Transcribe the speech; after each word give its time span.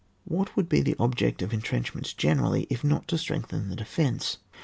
What 0.25 0.55
would 0.55 0.67
be 0.67 0.81
the 0.81 0.95
object 0.97 1.43
of 1.43 1.53
entrenchments 1.53 2.11
generally, 2.15 2.65
if 2.71 2.83
not 2.83 3.07
to 3.09 3.19
strengthen 3.19 3.69
the 3.69 3.75
defence? 3.75 4.39